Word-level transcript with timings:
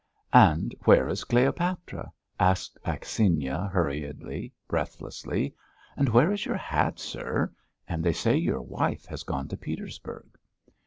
"And 0.33 0.73
where 0.85 1.07
is 1.09 1.25
Cleopatra?" 1.25 2.11
asked 2.39 2.79
Akhsinya 2.83 3.69
hurriedly, 3.69 4.51
breathlessly. 4.67 5.53
"And 5.95 6.09
where 6.09 6.31
is 6.31 6.43
your 6.43 6.57
hat, 6.57 6.97
sir? 6.97 7.53
And 7.87 8.03
they 8.03 8.13
say 8.13 8.35
your 8.35 8.63
wife 8.63 9.05
has 9.05 9.21
gone 9.21 9.47
to 9.49 9.57
Petersburg." 9.57 10.39